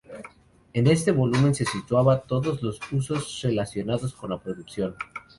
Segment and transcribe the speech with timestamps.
[0.73, 4.95] En este volumen se situaban todos los usos relacionados con la producción.